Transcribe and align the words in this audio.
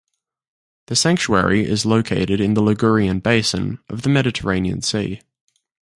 The 0.87 0.95
sanctuary 0.95 1.63
is 1.63 1.85
located 1.85 2.41
in 2.41 2.55
the 2.55 2.61
Ligurian 2.63 3.19
basin 3.19 3.77
of 3.87 4.01
the 4.01 4.09
Mediterranean 4.09 4.81
Sea. 4.81 5.21